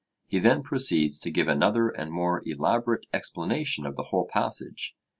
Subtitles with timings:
[0.25, 4.95] He then proceeds to give another and more elaborate explanation of the whole passage.